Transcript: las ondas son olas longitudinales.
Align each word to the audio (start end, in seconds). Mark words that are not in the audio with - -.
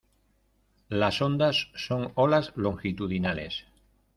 las 0.89 1.21
ondas 1.21 1.69
son 1.75 2.11
olas 2.15 2.53
longitudinales. 2.55 3.65